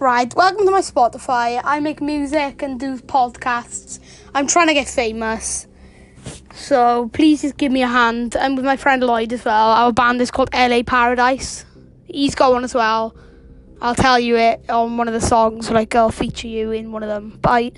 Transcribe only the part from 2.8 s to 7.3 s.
podcasts. I'm trying to get famous. So